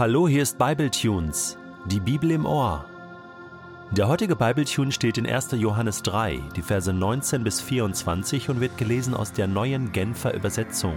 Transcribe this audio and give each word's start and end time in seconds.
Hallo, 0.00 0.26
hier 0.26 0.42
ist 0.42 0.56
Bibletunes, 0.56 1.58
die 1.84 2.00
Bibel 2.00 2.30
im 2.30 2.46
Ohr. 2.46 2.86
Der 3.90 4.08
heutige 4.08 4.34
Bibletune 4.34 4.92
steht 4.92 5.18
in 5.18 5.26
1. 5.26 5.50
Johannes 5.52 6.00
3, 6.00 6.40
die 6.56 6.62
Verse 6.62 6.90
19 6.90 7.44
bis 7.44 7.60
24 7.60 8.48
und 8.48 8.62
wird 8.62 8.78
gelesen 8.78 9.12
aus 9.12 9.34
der 9.34 9.46
neuen 9.46 9.92
Genfer 9.92 10.32
Übersetzung. 10.32 10.94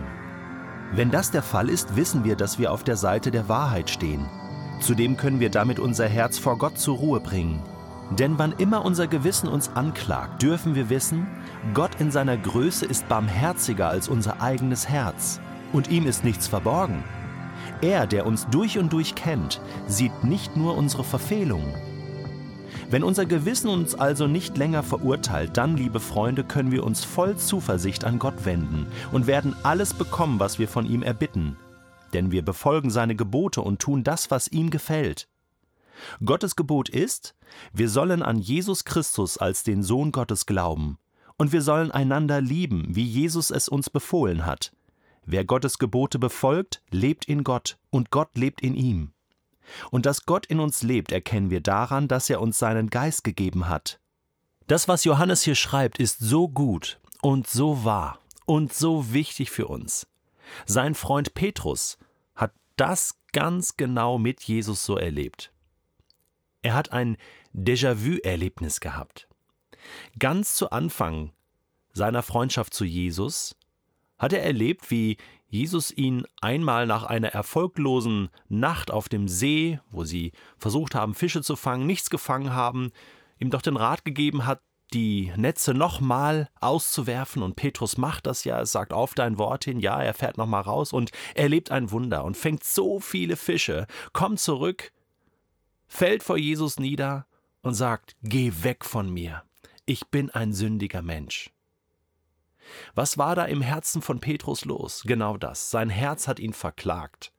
Wenn 0.94 1.12
das 1.12 1.32
der 1.32 1.44
Fall 1.44 1.68
ist, 1.68 1.98
wissen 1.98 2.24
wir, 2.24 2.38
dass 2.38 2.60
wir 2.60 2.71
auf 2.71 2.86
der 2.86 2.96
Seite 2.96 3.30
der 3.30 3.50
Wahrheit 3.50 3.89
stehen. 3.89 4.26
Zudem 4.80 5.18
können 5.18 5.42
wir 5.42 5.50
damit 5.50 5.80
unser 5.80 6.08
Herz 6.08 6.40
vor 6.40 6.58
Gott 6.58 6.80
zur 6.80 6.96
Ruhe 6.96 7.20
bringen. 7.20 7.62
Denn 8.12 8.40
wann 8.40 8.54
immer 8.54 8.86
unser 8.86 9.08
Gewissen 9.08 9.50
uns 9.50 9.68
anklagt, 9.76 10.42
dürfen 10.42 10.76
wir 10.76 10.90
wissen, 10.90 11.28
Gott 11.74 12.00
in 12.00 12.10
seiner 12.10 12.38
Größe 12.38 12.86
ist 12.86 13.10
barmherziger 13.10 13.90
als 13.90 14.08
unser 14.08 14.41
eigenes 14.41 14.88
Herz. 14.88 15.41
Und 15.73 15.90
ihm 15.90 16.08
ist 16.08 16.23
nichts 16.23 16.48
verborgen. 16.48 17.04
Er, 17.81 18.08
der 18.08 18.26
uns 18.26 18.48
durch 18.48 18.77
und 18.77 18.94
durch 18.94 19.16
kennt, 19.16 19.62
sieht 19.88 20.23
nicht 20.23 20.55
nur 20.55 20.77
unsere 20.77 21.04
Verfehlungen. 21.04 21.73
Wenn 22.90 23.04
unser 23.04 23.26
Gewissen 23.26 23.70
uns 23.70 23.95
also 23.95 24.27
nicht 24.27 24.58
länger 24.58 24.84
verurteilt, 24.84 25.58
dann, 25.58 25.77
liebe 25.77 25.99
Freunde, 25.99 26.44
können 26.44 26.71
wir 26.71 26.84
uns 26.84 27.04
voll 27.04 27.38
Zuversicht 27.38 28.05
an 28.05 28.20
Gott 28.20 28.45
wenden 28.45 28.88
und 29.12 29.26
werden 29.27 29.55
alles 29.63 29.94
bekommen, 29.94 30.40
was 30.40 30.59
wir 30.59 30.68
von 30.68 30.85
ihm 30.85 31.02
erbitten. 31.02 31.57
Denn 32.13 32.31
wir 32.31 32.44
befolgen 32.44 32.91
seine 32.91 33.16
Gebote 33.16 33.62
und 33.62 33.80
tun 33.80 34.04
das, 34.04 34.30
was 34.30 34.48
ihm 34.48 34.70
gefällt. 34.70 35.27
Gottes 36.23 36.55
Gebot 36.55 36.90
ist, 36.90 37.35
wir 37.71 37.90
sollen 37.90 38.21
an 38.21 38.40
Jesus 38.40 38.85
Christus 38.85 39.38
als 39.38 39.63
den 39.63 39.84
Sohn 39.84 40.12
Gottes 40.12 40.45
glauben, 40.45 40.98
und 41.38 41.52
wir 41.52 41.62
sollen 41.62 41.91
einander 41.91 42.41
lieben, 42.41 42.88
wie 42.90 43.05
Jesus 43.05 43.49
es 43.49 43.68
uns 43.70 43.90
befohlen 43.90 44.45
hat. 44.45 44.71
Wer 45.26 45.45
Gottes 45.45 45.77
Gebote 45.77 46.20
befolgt, 46.20 46.82
lebt 46.90 47.26
in 47.26 47.43
Gott, 47.43 47.77
und 47.90 48.12
Gott 48.12 48.38
lebt 48.38 48.62
in 48.62 48.76
ihm. 48.76 49.13
Und 49.91 50.05
dass 50.05 50.26
Gott 50.26 50.46
in 50.46 50.60
uns 50.60 50.84
lebt, 50.84 51.12
erkennen 51.12 51.49
wir 51.49 51.62
daran, 51.62 52.07
dass 52.07 52.29
er 52.29 52.41
uns 52.41 52.60
seinen 52.60 52.90
Geist 52.90 53.24
gegeben 53.24 53.70
hat. 53.70 53.99
Das, 54.68 54.88
was 54.88 55.04
Johannes 55.04 55.44
hier 55.44 55.55
schreibt, 55.55 55.99
ist 55.99 56.20
so 56.20 56.49
gut 56.49 56.99
und 57.21 57.48
so 57.48 57.84
wahr 57.85 58.20
und 58.46 58.74
so 58.74 59.13
wichtig 59.13 59.51
für 59.51 59.68
uns. 59.68 60.07
Sein 60.66 60.96
Freund 60.96 61.34
Petrus 61.34 61.98
hat 62.35 62.54
das 62.76 63.20
ganz 63.32 63.77
genau 63.77 64.18
mit 64.18 64.44
Jesus 64.44 64.85
so 64.85 64.97
erlebt. 64.97 65.51
Er 66.62 66.74
hat 66.74 66.91
ein 66.91 67.18
Déjà-vu-Erlebnis 67.53 68.79
gehabt. 68.79 69.28
Ganz 70.18 70.56
zu 70.56 70.72
Anfang 70.72 71.31
seiner 71.94 72.24
Freundschaft 72.24 72.74
zu 72.74 72.85
Jesus 72.85 73.56
hat 74.24 74.31
er 74.31 74.41
erlebt, 74.41 74.90
wie 74.90 75.18
Jesus 75.50 75.91
ihn 75.91 76.24
einmal 76.40 76.88
nach 76.88 77.03
einer 77.03 77.28
erfolglosen 77.28 78.29
Nacht 78.47 78.90
auf 78.90 79.09
dem 79.09 79.28
See, 79.28 79.81
wo 79.91 80.06
sie 80.06 80.31
versucht 80.57 80.96
haben, 80.96 81.13
Fische 81.13 81.41
zu 81.41 81.57
fangen, 81.57 81.85
nichts 81.85 82.09
gefangen 82.09 82.53
haben, 82.53 82.91
ihm 83.38 83.50
doch 83.50 83.62
den 83.62 83.75
Rat 83.75 84.06
gegeben 84.06 84.46
hat, 84.46 84.62
die 84.94 85.34
Netze 85.35 85.74
nochmal 85.74 86.50
auszuwerfen? 86.62 87.44
Und 87.44 87.57
Petrus 87.57 87.97
macht 87.97 88.25
das 88.25 88.46
ja, 88.46 88.62
es 88.62 88.72
sagt 88.72 88.94
auf 88.94 89.13
dein 89.13 89.38
Wort 89.38 89.66
hin, 89.66 89.81
ja, 89.81 90.01
er 90.01 90.13
fährt 90.13 90.38
nochmal 90.38 90.62
raus 90.62 90.94
und 90.94 91.12
erlebt 91.35 91.69
ein 91.69 91.91
Wunder 91.91 92.24
und 92.24 92.38
fängt 92.38 92.63
so 92.63 93.01
viele 93.01 93.35
Fische, 93.35 93.88
kommt 94.13 94.40
zurück, 94.40 94.94
fällt 95.85 96.24
vor 96.24 96.38
Jesus 96.38 96.79
nieder 96.79 97.25
und 97.62 97.74
sagt, 97.74 98.16
geh 98.24 98.53
weg 98.62 98.85
von 98.85 99.12
mir, 99.12 99.44
ich 99.85 100.07
bin 100.07 100.29
ein 100.29 100.53
sündiger 100.53 101.01
Mensch. 101.01 101.50
Was 102.96 103.18
war 103.18 103.36
da 103.36 103.46
im 103.46 103.62
Herzen 103.62 104.02
von 104.02 104.19
Petrus 104.19 104.66
los? 104.66 105.03
Genau 105.06 105.38
das. 105.38 105.72
Sein 105.72 105.90
Herz 105.90 106.28
hat 106.28 106.40
ihn 106.40 106.53
verklagt. 106.53 107.34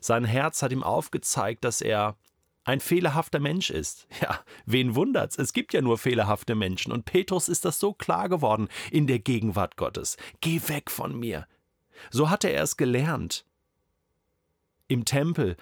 Sein 0.00 0.24
Herz 0.24 0.62
hat 0.62 0.72
ihm 0.72 0.82
aufgezeigt, 0.82 1.64
dass 1.64 1.80
er 1.80 2.16
ein 2.64 2.80
fehlerhafter 2.80 3.40
Mensch 3.40 3.70
ist. 3.70 4.06
Ja, 4.20 4.40
wen 4.66 4.94
wundert's? 4.94 5.38
Es 5.38 5.52
gibt 5.52 5.72
ja 5.72 5.80
nur 5.80 5.98
fehlerhafte 5.98 6.54
Menschen. 6.54 6.92
Und 6.92 7.04
Petrus 7.04 7.48
ist 7.48 7.64
das 7.64 7.78
so 7.78 7.92
klar 7.92 8.28
geworden 8.28 8.68
in 8.90 9.06
der 9.06 9.18
Gegenwart 9.18 9.76
Gottes. 9.76 10.16
Geh 10.40 10.60
weg 10.66 10.90
von 10.90 11.18
mir. 11.18 11.46
So 12.10 12.30
hatte 12.30 12.48
er 12.48 12.62
es 12.62 12.76
gelernt. 12.76 13.44
Im 14.88 15.04
Tempel, 15.04 15.56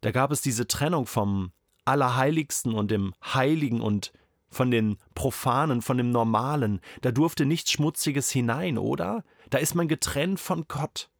da 0.00 0.10
gab 0.10 0.30
es 0.30 0.40
diese 0.40 0.66
Trennung 0.68 1.06
vom 1.06 1.52
Allerheiligsten 1.84 2.74
und 2.74 2.90
dem 2.90 3.14
Heiligen 3.24 3.80
und 3.80 4.12
von 4.50 4.70
den 4.70 4.98
Profanen, 5.14 5.82
von 5.82 5.96
dem 5.96 6.10
Normalen, 6.10 6.80
da 7.02 7.12
durfte 7.12 7.46
nichts 7.46 7.72
Schmutziges 7.72 8.30
hinein, 8.30 8.78
oder? 8.78 9.24
Da 9.50 9.58
ist 9.58 9.74
man 9.74 9.88
getrennt 9.88 10.40
von 10.40 10.66
Gott. 10.68 11.10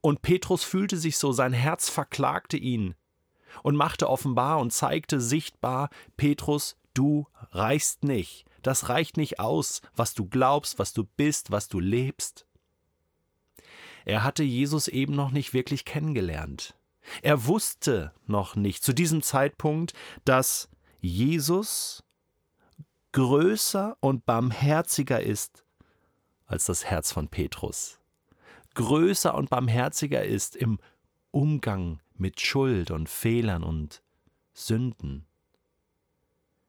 Und 0.00 0.22
Petrus 0.22 0.64
fühlte 0.64 0.96
sich 0.96 1.16
so, 1.16 1.32
sein 1.32 1.52
Herz 1.52 1.88
verklagte 1.88 2.56
ihn 2.56 2.94
und 3.62 3.76
machte 3.76 4.08
offenbar 4.08 4.58
und 4.58 4.72
zeigte 4.72 5.20
sichtbar, 5.20 5.90
Petrus, 6.16 6.76
du 6.94 7.26
reichst 7.50 8.04
nicht, 8.04 8.44
das 8.62 8.88
reicht 8.88 9.16
nicht 9.16 9.40
aus, 9.40 9.82
was 9.94 10.14
du 10.14 10.26
glaubst, 10.26 10.78
was 10.78 10.92
du 10.92 11.04
bist, 11.04 11.50
was 11.50 11.68
du 11.68 11.80
lebst. 11.80 12.46
Er 14.04 14.24
hatte 14.24 14.42
Jesus 14.42 14.88
eben 14.88 15.14
noch 15.14 15.30
nicht 15.30 15.54
wirklich 15.54 15.84
kennengelernt. 15.84 16.74
Er 17.22 17.46
wusste 17.46 18.12
noch 18.26 18.56
nicht 18.56 18.82
zu 18.82 18.92
diesem 18.92 19.22
Zeitpunkt, 19.22 19.92
dass 20.24 20.68
Jesus 21.00 22.04
größer 23.12 23.96
und 24.00 24.26
barmherziger 24.26 25.22
ist 25.22 25.64
als 26.46 26.66
das 26.66 26.84
Herz 26.84 27.12
von 27.12 27.28
Petrus. 27.28 28.00
Größer 28.74 29.34
und 29.34 29.50
barmherziger 29.50 30.24
ist 30.24 30.56
im 30.56 30.78
Umgang 31.30 32.00
mit 32.14 32.40
Schuld 32.40 32.90
und 32.90 33.08
Fehlern 33.08 33.62
und 33.62 34.02
Sünden. 34.52 35.26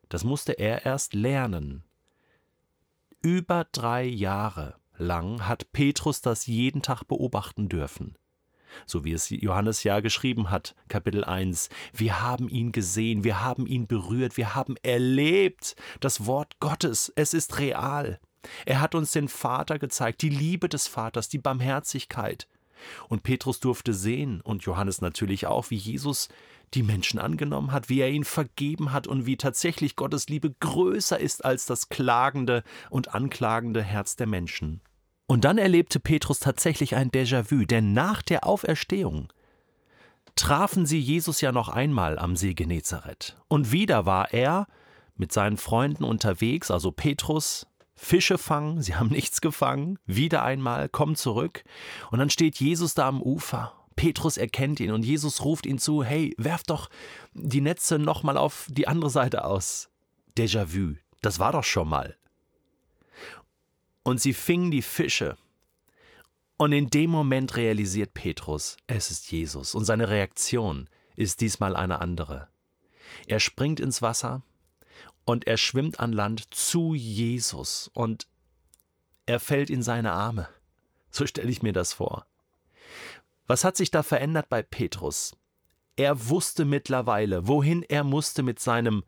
Das 0.10 0.24
musste 0.24 0.54
er 0.54 0.86
erst 0.86 1.14
lernen. 1.14 1.84
Über 3.22 3.66
drei 3.72 4.04
Jahre 4.04 4.76
lang 4.98 5.48
hat 5.48 5.72
Petrus 5.72 6.22
das 6.22 6.46
jeden 6.46 6.82
Tag 6.82 7.04
beobachten 7.06 7.68
dürfen 7.68 8.18
so 8.86 9.04
wie 9.04 9.14
es 9.14 9.30
Johannes 9.30 9.84
ja 9.84 10.00
geschrieben 10.00 10.50
hat, 10.50 10.76
Kapitel 10.88 11.24
1. 11.24 11.70
Wir 11.94 12.22
haben 12.22 12.50
ihn 12.50 12.72
gesehen, 12.72 13.24
wir 13.24 13.42
haben 13.42 13.66
ihn 13.66 13.88
berührt, 13.88 14.38
wir 14.38 14.56
haben 14.56 14.76
erlebt 14.84 15.76
das 16.00 16.26
Wort 16.26 16.60
Gottes, 16.60 17.12
es 17.16 17.34
ist 17.34 17.60
real. 17.60 18.20
Er 18.66 18.82
hat 18.82 18.96
uns 18.96 19.12
den 19.12 19.30
Vater 19.30 19.80
gezeigt, 19.80 20.22
die 20.22 20.30
Liebe 20.30 20.68
des 20.70 20.88
Vaters, 20.88 21.30
die 21.30 21.38
Barmherzigkeit. 21.38 22.48
Und 23.08 23.24
Petrus 23.24 23.60
durfte 23.60 23.94
sehen, 23.94 24.42
und 24.42 24.64
Johannes 24.64 25.00
natürlich 25.00 25.48
auch, 25.48 25.70
wie 25.70 25.78
Jesus 25.78 26.28
die 26.74 26.84
Menschen 26.84 27.20
angenommen 27.20 27.72
hat, 27.72 27.90
wie 27.90 28.02
er 28.02 28.10
ihnen 28.10 28.26
vergeben 28.26 28.92
hat 28.92 29.08
und 29.08 29.26
wie 29.26 29.38
tatsächlich 29.38 29.96
Gottes 29.96 30.28
Liebe 30.28 30.54
größer 30.60 31.20
ist 31.20 31.46
als 31.46 31.66
das 31.66 31.90
klagende 31.90 32.64
und 32.90 33.14
anklagende 33.14 33.84
Herz 33.84 34.16
der 34.16 34.28
Menschen. 34.28 34.82
Und 35.34 35.46
dann 35.46 35.58
erlebte 35.58 36.00
Petrus 36.00 36.40
tatsächlich 36.40 36.96
ein 36.96 37.10
Déjà-vu, 37.10 37.66
denn 37.66 37.92
nach 37.94 38.22
der 38.22 38.46
Auferstehung 38.46 39.34
trafen 40.36 40.86
sie 40.86 41.00
Jesus 41.00 41.42
ja 41.42 41.52
noch 41.52 41.70
einmal 41.70 42.20
am 42.20 42.36
See 42.36 42.54
Genezareth. 42.54 43.36
Und 43.48 43.72
wieder 43.72 44.06
war 44.06 44.32
er 44.32 44.68
mit 45.16 45.32
seinen 45.32 45.58
Freunden 45.58 46.04
unterwegs, 46.04 46.70
also 46.70 46.92
Petrus, 46.92 47.66
Fische 47.96 48.38
fangen, 48.38 48.84
sie 48.84 48.94
haben 48.94 49.10
nichts 49.10 49.42
gefangen, 49.42 49.98
wieder 50.06 50.44
einmal, 50.44 50.88
kommen 50.88 51.16
zurück. 51.16 51.64
Und 52.12 52.20
dann 52.20 52.30
steht 52.30 52.60
Jesus 52.60 52.94
da 52.94 53.08
am 53.08 53.20
Ufer. 53.20 53.74
Petrus 53.96 54.38
erkennt 54.38 54.80
ihn 54.82 54.92
und 54.92 55.04
Jesus 55.04 55.44
ruft 55.44 55.66
ihn 55.66 55.80
zu: 55.80 56.04
Hey, 56.04 56.36
werf 56.38 56.62
doch 56.62 56.92
die 57.34 57.62
Netze 57.62 57.98
nochmal 57.98 58.38
auf 58.38 58.68
die 58.70 58.88
andere 58.88 59.10
Seite 59.10 59.46
aus. 59.46 59.90
Déjà-vu, 60.38 60.98
das 61.24 61.40
war 61.40 61.54
doch 61.54 61.64
schon 61.64 61.90
mal. 61.90 62.18
Und 64.04 64.22
sie 64.22 64.34
fingen 64.34 64.72
die 64.72 64.82
Fische. 64.82 65.38
Und 66.58 66.72
in 66.72 66.90
dem 66.90 67.10
Moment 67.10 67.56
realisiert 67.56 68.14
Petrus, 68.14 68.78
es 68.88 69.12
ist 69.12 69.32
Jesus. 69.32 69.76
Und 69.76 69.86
seine 69.86 70.10
Reaktion 70.10 70.90
ist 71.16 71.42
diesmal 71.42 71.76
eine 71.76 72.00
andere. 72.00 72.48
Er 73.28 73.40
springt 73.40 73.80
ins 73.80 74.02
Wasser 74.02 74.44
und 75.26 75.48
er 75.48 75.58
schwimmt 75.58 76.00
an 76.00 76.14
Land 76.14 76.54
zu 76.54 76.94
Jesus 76.94 77.90
und 77.94 78.28
er 79.26 79.40
fällt 79.40 79.70
in 79.70 79.84
seine 79.84 80.12
Arme. 80.12 80.50
So 81.10 81.26
stelle 81.26 81.50
ich 81.50 81.62
mir 81.62 81.74
das 81.74 81.94
vor. 81.94 82.26
Was 83.48 83.64
hat 83.64 83.78
sich 83.78 83.92
da 83.92 84.04
verändert 84.04 84.50
bei 84.50 84.62
Petrus? 84.64 85.36
Er 85.96 86.30
wusste 86.30 86.66
mittlerweile, 86.66 87.48
wohin 87.48 87.84
er 87.84 88.04
musste 88.04 88.42
mit 88.42 88.60
seinem 88.60 89.04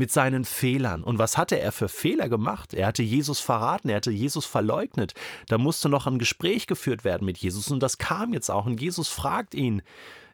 mit 0.00 0.10
seinen 0.10 0.46
Fehlern. 0.46 1.04
Und 1.04 1.18
was 1.18 1.36
hatte 1.36 1.60
er 1.60 1.72
für 1.72 1.90
Fehler 1.90 2.30
gemacht? 2.30 2.72
Er 2.72 2.86
hatte 2.86 3.02
Jesus 3.02 3.38
verraten, 3.38 3.90
er 3.90 3.96
hatte 3.96 4.10
Jesus 4.10 4.46
verleugnet. 4.46 5.12
Da 5.46 5.58
musste 5.58 5.90
noch 5.90 6.06
ein 6.06 6.18
Gespräch 6.18 6.66
geführt 6.66 7.04
werden 7.04 7.26
mit 7.26 7.36
Jesus 7.36 7.70
und 7.70 7.82
das 7.82 7.98
kam 7.98 8.32
jetzt 8.32 8.50
auch. 8.50 8.64
Und 8.64 8.80
Jesus 8.80 9.10
fragt 9.10 9.54
ihn, 9.54 9.82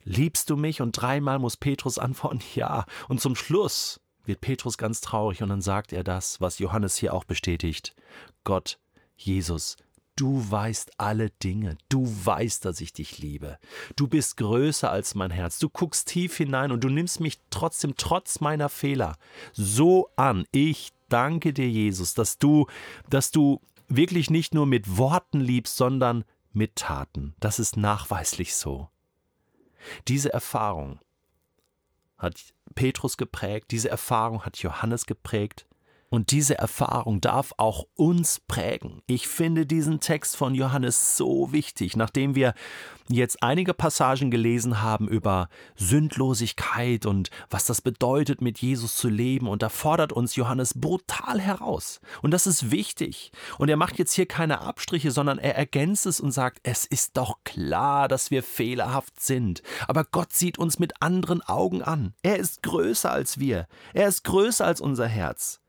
liebst 0.05 0.51
du 0.51 0.57
mich? 0.57 0.81
Und 0.81 0.93
dreimal 0.93 1.41
muss 1.41 1.57
Petrus 1.57 1.99
antworten, 1.99 2.43
ja. 2.55 2.87
Und 3.09 3.21
zum 3.21 3.35
Schluss 3.35 4.01
wird 4.25 4.41
Petrus 4.41 4.79
ganz 4.79 5.01
traurig 5.01 5.43
und 5.43 5.49
dann 5.49 5.63
sagt 5.63 5.93
er 5.93 6.05
das, 6.05 6.41
was 6.41 6.61
Johannes 6.61 6.95
hier 6.97 7.12
auch 7.12 7.25
bestätigt. 7.25 7.97
Gott, 8.45 8.79
Jesus, 9.17 9.77
Du 10.17 10.51
weißt 10.51 10.99
alle 10.99 11.29
Dinge. 11.31 11.77
Du 11.91 12.07
weißt, 12.25 12.65
dass 12.65 12.81
ich 12.81 12.95
dich 12.95 13.19
liebe. 13.19 13.59
Du 13.97 14.09
bist 14.09 14.39
größer 14.39 14.91
als 14.91 15.15
mein 15.15 15.31
Herz. 15.31 15.59
Du 15.59 15.69
guckst 15.69 16.09
tief 16.09 16.37
hinein 16.39 16.73
und 16.73 16.83
du 16.83 16.89
nimmst 16.89 17.21
mich 17.21 17.39
trotzdem, 17.51 17.95
trotz 17.97 18.41
meiner 18.41 18.71
Fehler, 18.71 19.17
so 19.53 20.09
an. 20.17 20.47
Ich 20.53 20.93
danke 21.11 21.53
dir, 21.53 21.69
Jesus, 21.69 22.15
dass 22.15 22.39
du, 22.39 22.67
dass 23.11 23.31
du 23.31 23.61
wirklich 23.89 24.31
nicht 24.31 24.55
nur 24.55 24.67
mit 24.67 24.97
Worten 24.97 25.41
liebst, 25.41 25.77
sondern 25.77 26.25
mit 26.53 26.77
Taten. 26.77 27.35
Das 27.39 27.59
ist 27.59 27.77
nachweislich 27.77 28.57
so. 28.57 28.89
Diese 30.09 30.33
Erfahrung 30.33 30.99
hat 32.17 32.55
Petrus 32.75 33.19
geprägt, 33.19 33.71
diese 33.71 33.91
Erfahrung 33.91 34.45
hat 34.45 34.57
Johannes 34.59 35.05
geprägt, 35.05 35.67
und 36.08 36.31
diese 36.31 36.58
Erfahrung 36.58 37.20
darf 37.20 37.53
auch 37.56 37.87
uns 37.94 38.41
prägen. 38.41 39.03
Ich 39.06 39.29
finde 39.29 39.67
diesen 39.67 40.00
Text 40.00 40.37
von 40.37 40.55
Johannes 40.55 41.17
so 41.17 41.53
wichtig, 41.53 41.97
nachdem 41.97 42.35
wir 42.35 42.55
jetzt 43.08 43.43
einige 43.43 43.75
Passagen 43.75 44.31
gelesen 44.31 44.82
haben 44.82 45.08
über 45.08 45.49
Sündlosigkeit 45.76 47.06
und 47.06 47.31
was 47.50 47.67
das 47.67 47.81
bedeutet, 47.81 48.41
mit 48.41 48.58
Jesus 48.58 48.97
zu 48.97 49.08
leben. 49.08 49.49
Und 49.49 49.62
da 49.62 49.69
fordert 49.69 50.12
uns 50.12 50.37
Johannes 50.37 50.75
brutal 50.75 51.41
heraus. 51.41 52.00
Und 52.23 52.32
das 52.32 52.47
ist 52.47 52.70
wichtig. 52.70 53.32
Und 53.59 53.69
er 53.69 53.76
macht 53.76 53.99
jetzt 53.99 54.12
hier 54.12 54.26
keine 54.26 54.61
Abstriche, 54.61 55.11
sondern 55.11 55.38
er 55.38 55.56
ergänzt 55.56 56.06
es 56.06 56.20
und 56.20 56.32
sagt, 56.32 56.61
es 56.62 56.85
ist 56.85 57.17
doch 57.17 57.38
klar, 57.44 58.09
dass 58.09 58.31
wir 58.31 58.43
fehlerhaft 58.43 59.20
sind. 59.20 59.62
Aber 59.88 60.05
Gott 60.05 60.32
sieht 60.32 60.59
uns 60.59 60.79
mit 60.79 61.00
anderen 61.02 61.43
Augen 61.43 61.82
an. 61.82 62.14
Er 62.23 62.37
ist 62.37 62.62
größer 62.62 63.11
als 63.11 63.38
wir. 63.38 63.67
Er 63.94 64.09
ist 64.09 64.25
größer 64.25 64.64
als 64.64 64.81
unser 64.81 65.06
Herz. 65.06 65.61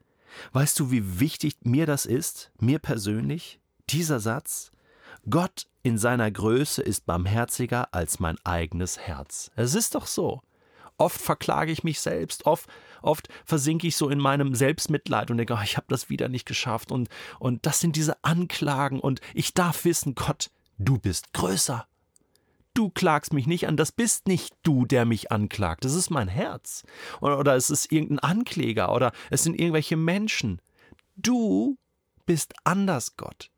Weißt 0.54 0.80
du, 0.80 0.92
wie 0.92 1.20
wichtig 1.20 1.56
mir 1.64 1.86
das 1.86 2.06
ist, 2.06 2.52
mir 2.60 2.80
persönlich, 2.80 3.60
dieser 3.90 4.20
Satz? 4.20 4.72
Gott 5.30 5.68
in 5.84 5.98
seiner 5.98 6.30
Größe 6.32 6.82
ist 6.82 7.06
barmherziger 7.06 7.94
als 7.94 8.20
mein 8.20 8.38
eigenes 8.44 8.98
Herz. 9.00 9.52
Es 9.56 9.76
ist 9.76 9.96
doch 9.96 10.06
so. 10.06 10.42
Oft 10.98 11.22
verklage 11.22 11.72
ich 11.72 11.84
mich 11.84 12.00
selbst, 12.00 12.46
oft, 12.46 12.68
oft 13.02 13.30
versinke 13.46 13.86
ich 13.88 13.96
so 13.96 14.10
in 14.10 14.20
meinem 14.20 14.56
Selbstmitleid 14.56 15.30
und 15.30 15.38
denke, 15.38 15.54
oh, 15.54 15.64
ich 15.64 15.78
habe 15.78 15.86
das 15.90 16.10
wieder 16.10 16.28
nicht 16.28 16.46
geschafft. 16.46 16.92
Und, 16.92 17.10
und 17.40 17.66
das 17.66 17.80
sind 17.80 17.96
diese 17.96 18.24
Anklagen 18.24 19.00
und 19.00 19.22
ich 19.34 19.54
darf 19.54 19.86
wissen, 19.86 20.16
Gott, 20.16 20.50
du 20.80 20.98
bist 20.98 21.34
größer 21.34 21.88
du 22.78 22.90
klagst 22.90 23.34
mich 23.34 23.48
nicht 23.48 23.68
an, 23.68 23.76
das 23.76 23.92
bist 23.92 24.28
nicht 24.28 24.54
du, 24.62 24.86
der 24.86 25.06
mich 25.06 25.32
anklagt, 25.32 25.84
das 25.84 25.96
ist 25.96 26.12
mein 26.12 26.28
Herz. 26.28 26.84
Oder, 27.22 27.40
oder 27.40 27.56
es 27.56 27.70
ist 27.70 27.92
irgendein 27.92 28.20
Ankläger 28.20 28.94
oder 28.94 29.12
es 29.32 29.44
sind 29.44 29.60
irgendwelche 29.60 29.98
Menschen. 29.98 30.62
Du 31.16 31.78
bist 32.26 32.54
anders, 32.64 33.18
Gott. 33.18 33.50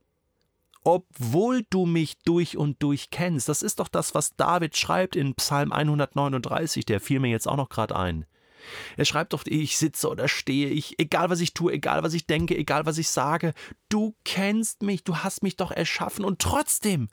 Obwohl 0.83 1.65
du 1.69 1.85
mich 1.85 2.17
durch 2.19 2.55
und 2.55 2.81
durch 2.81 3.09
kennst. 3.09 3.49
Das 3.49 3.61
ist 3.61 3.81
doch 3.81 3.89
das, 3.89 4.15
was 4.15 4.37
David 4.37 4.77
schreibt 4.77 5.17
in 5.17 5.35
Psalm 5.35 5.73
139, 5.73 6.85
der 6.85 7.01
fiel 7.01 7.19
mir 7.19 7.29
jetzt 7.29 7.47
auch 7.47 7.57
noch 7.57 7.69
gerade 7.69 7.97
ein. 7.97 8.25
Er 8.95 9.05
schreibt 9.05 9.33
doch, 9.33 9.43
ich 9.45 9.77
sitze 9.77 10.09
oder 10.09 10.27
stehe, 10.27 10.69
ich, 10.69 10.99
egal 10.99 11.29
was 11.29 11.41
ich 11.41 11.53
tue, 11.53 11.73
egal 11.73 12.03
was 12.03 12.13
ich 12.13 12.25
denke, 12.27 12.57
egal 12.57 12.85
was 12.85 12.97
ich 12.97 13.09
sage, 13.09 13.53
du 13.89 14.15
kennst 14.23 14.83
mich, 14.83 15.03
du 15.03 15.17
hast 15.17 15.43
mich 15.43 15.57
doch 15.57 15.71
erschaffen 15.71 16.23
und 16.23 16.39
trotzdem 16.39 17.09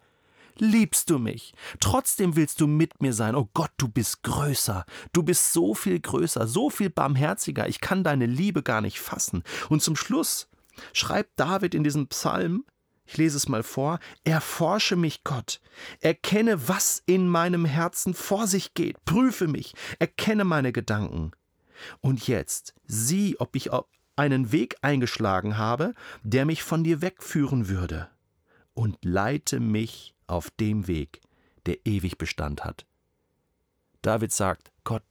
liebst 0.58 1.10
du 1.10 1.18
mich. 1.18 1.54
Trotzdem 1.80 2.36
willst 2.36 2.60
du 2.60 2.66
mit 2.66 3.02
mir 3.02 3.12
sein. 3.12 3.34
Oh 3.34 3.48
Gott, 3.54 3.70
du 3.76 3.88
bist 3.88 4.22
größer. 4.22 4.84
Du 5.12 5.22
bist 5.22 5.52
so 5.52 5.74
viel 5.74 6.00
größer, 6.00 6.46
so 6.46 6.70
viel 6.70 6.90
barmherziger. 6.90 7.68
Ich 7.68 7.80
kann 7.80 8.04
deine 8.04 8.26
Liebe 8.26 8.62
gar 8.62 8.80
nicht 8.80 9.00
fassen. 9.00 9.42
Und 9.68 9.82
zum 9.82 9.96
Schluss 9.96 10.48
schreibt 10.92 11.38
David 11.38 11.74
in 11.74 11.84
diesem 11.84 12.08
Psalm, 12.08 12.64
ich 13.06 13.16
lese 13.18 13.36
es 13.36 13.48
mal 13.48 13.62
vor, 13.62 14.00
erforsche 14.24 14.96
mich 14.96 15.22
Gott, 15.22 15.60
erkenne, 16.00 16.68
was 16.68 17.02
in 17.06 17.28
meinem 17.28 17.64
Herzen 17.64 18.14
vor 18.14 18.48
sich 18.48 18.74
geht, 18.74 19.04
prüfe 19.04 19.46
mich, 19.46 19.74
erkenne 20.00 20.44
meine 20.44 20.72
Gedanken. 20.72 21.30
Und 22.00 22.26
jetzt 22.26 22.74
sieh, 22.84 23.36
ob 23.38 23.54
ich 23.54 23.70
einen 24.16 24.50
Weg 24.50 24.76
eingeschlagen 24.82 25.56
habe, 25.56 25.94
der 26.22 26.46
mich 26.46 26.62
von 26.62 26.82
dir 26.82 27.00
wegführen 27.00 27.68
würde, 27.68 28.08
und 28.74 28.98
leite 29.04 29.60
mich 29.60 30.15
auf 30.26 30.50
dem 30.50 30.86
Weg, 30.86 31.20
der 31.66 31.84
ewig 31.86 32.18
Bestand 32.18 32.64
hat. 32.64 32.86
David 34.02 34.32
sagt, 34.32 34.70
Gott, 34.84 35.04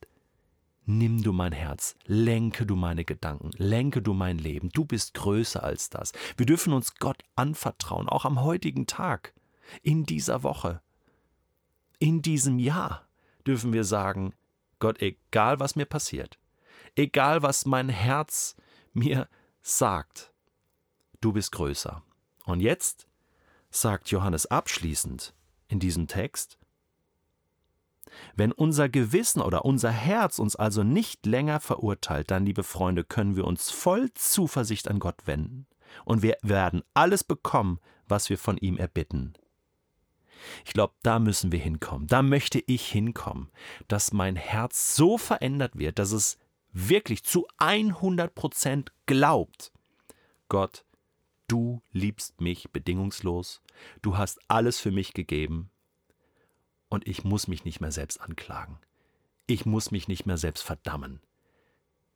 nimm 0.86 1.22
du 1.22 1.34
mein 1.34 1.52
Herz, 1.52 1.96
lenke 2.06 2.66
du 2.66 2.76
meine 2.76 3.06
Gedanken, 3.06 3.52
lenke 3.58 4.02
du 4.02 4.14
mein 4.14 4.38
Leben, 4.38 4.70
du 4.70 4.86
bist 4.86 5.14
größer 5.16 5.64
als 5.64 5.90
das. 5.90 6.12
Wir 6.38 6.46
dürfen 6.46 6.74
uns 6.74 6.96
Gott 6.96 7.24
anvertrauen, 7.36 8.08
auch 8.08 8.26
am 8.26 8.42
heutigen 8.42 8.88
Tag, 8.88 9.34
in 9.82 10.06
dieser 10.06 10.44
Woche, 10.44 10.82
in 12.00 12.22
diesem 12.22 12.60
Jahr 12.60 13.08
dürfen 13.48 13.74
wir 13.74 13.84
sagen, 13.84 14.34
Gott, 14.80 15.02
egal 15.02 15.60
was 15.60 15.76
mir 15.76 15.86
passiert, 15.86 16.38
egal 16.96 17.42
was 17.42 17.66
mein 17.66 17.90
Herz 17.90 18.56
mir 18.94 19.28
sagt, 19.62 20.34
du 21.22 21.34
bist 21.34 21.52
größer. 21.52 22.04
Und 22.46 22.60
jetzt 22.60 23.08
sagt 23.82 24.10
Johannes 24.10 24.46
abschließend 24.46 25.34
in 25.68 25.80
diesem 25.80 26.08
Text, 26.08 26.58
wenn 28.36 28.52
unser 28.52 28.88
Gewissen 28.90 29.42
oder 29.42 29.66
unser 29.66 29.92
Herz 29.92 30.40
uns 30.40 30.56
also 30.56 30.84
nicht 30.84 31.26
länger 31.26 31.60
verurteilt, 31.60 32.32
dann, 32.32 32.46
liebe 32.46 32.64
Freunde, 32.64 33.04
können 33.04 33.36
wir 33.36 33.46
uns 33.46 33.72
voll 33.72 34.14
Zuversicht 34.14 34.88
an 34.88 35.00
Gott 35.00 35.26
wenden 35.26 35.68
und 36.06 36.22
wir 36.22 36.38
werden 36.42 36.84
alles 36.94 37.24
bekommen, 37.24 37.80
was 38.08 38.30
wir 38.30 38.38
von 38.38 38.58
ihm 38.58 38.78
erbitten. 38.78 39.34
Ich 40.66 40.74
glaube, 40.74 40.94
da 41.02 41.20
müssen 41.20 41.52
wir 41.52 41.60
hinkommen. 41.60 42.08
Da 42.08 42.22
möchte 42.22 42.62
ich 42.68 42.88
hinkommen, 42.88 43.50
dass 43.88 44.14
mein 44.14 44.36
Herz 44.36 44.96
so 44.96 45.18
verändert 45.18 45.78
wird, 45.78 45.98
dass 45.98 46.12
es 46.12 46.38
wirklich 46.72 47.24
zu 47.24 47.48
100 47.58 48.36
Prozent 48.36 48.92
glaubt, 49.06 49.72
Gott 50.50 50.86
Du 51.48 51.82
liebst 51.92 52.42
mich 52.42 52.72
bedingungslos, 52.72 53.62
du 54.02 54.18
hast 54.18 54.40
alles 54.48 54.80
für 54.80 54.92
mich 54.92 55.14
gegeben 55.14 55.70
und 56.90 57.08
ich 57.08 57.24
muss 57.24 57.48
mich 57.48 57.66
nicht 57.66 57.82
mehr 57.82 57.92
selbst 57.92 58.20
anklagen. 58.20 58.80
Ich 59.46 59.66
muss 59.66 59.92
mich 59.92 60.08
nicht 60.08 60.26
mehr 60.26 60.38
selbst 60.38 60.64
verdammen, 60.64 61.22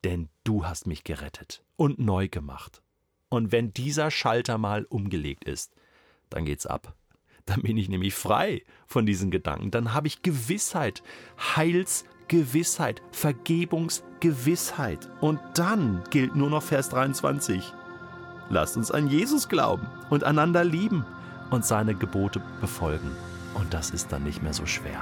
denn 0.03 0.29
du 0.43 0.65
hast 0.65 0.87
mich 0.87 1.03
gerettet 1.03 1.63
und 1.75 1.99
neu 1.99 2.27
gemacht. 2.27 2.81
Und 3.29 3.51
wenn 3.51 3.71
dieser 3.71 4.09
Schalter 4.09 4.57
mal 4.57 4.85
umgelegt 4.85 5.43
ist, 5.43 5.73
dann 6.31 6.45
geht's 6.45 6.65
ab. 6.65 6.95
Dann 7.45 7.61
bin 7.61 7.77
ich 7.77 7.89
nämlich 7.89 8.15
frei 8.15 8.63
von 8.87 9.05
diesen 9.05 9.29
Gedanken. 9.31 9.69
Dann 9.71 9.93
habe 9.93 10.07
ich 10.07 10.21
Gewissheit, 10.21 11.03
Heilsgewissheit, 11.55 13.01
Vergebungsgewissheit. 13.11 15.09
Und 15.21 15.39
dann 15.55 16.03
gilt 16.09 16.35
nur 16.35 16.49
noch 16.49 16.63
Vers 16.63 16.89
23. 16.89 17.73
Lasst 18.49 18.77
uns 18.77 18.91
an 18.91 19.07
Jesus 19.07 19.47
glauben 19.47 19.87
und 20.09 20.23
einander 20.23 20.63
lieben 20.63 21.05
und 21.51 21.65
seine 21.65 21.95
Gebote 21.95 22.41
befolgen. 22.61 23.11
Und 23.53 23.73
das 23.73 23.91
ist 23.91 24.11
dann 24.11 24.23
nicht 24.23 24.41
mehr 24.41 24.53
so 24.53 24.65
schwer. 24.65 25.01